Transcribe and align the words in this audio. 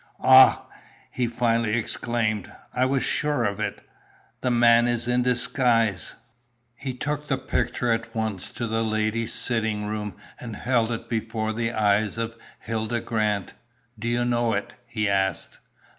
"Ah!" 0.23 0.65
he 1.11 1.27
finally 1.27 1.75
exclaimed, 1.77 2.51
"I 2.73 2.85
was 2.85 3.03
sure 3.03 3.43
of 3.43 3.59
it! 3.59 3.87
The 4.41 4.49
man 4.49 4.87
is 4.87 5.07
in 5.07 5.21
disguise!" 5.21 6.15
He 6.73 6.95
took 6.95 7.27
the 7.27 7.37
picture 7.37 7.91
at 7.91 8.15
once 8.15 8.49
to 8.53 8.65
the 8.65 8.83
ladies' 8.83 9.31
sitting 9.31 9.85
room, 9.85 10.15
and 10.39 10.55
held 10.55 10.91
it 10.91 11.07
before 11.07 11.53
the 11.53 11.71
eyes 11.71 12.17
of 12.17 12.35
Hilda 12.61 12.99
Grant. 13.01 13.53
"Do 13.99 14.07
you 14.07 14.25
know 14.25 14.53
it?" 14.53 14.73
he 14.87 15.07
asked. 15.07 15.59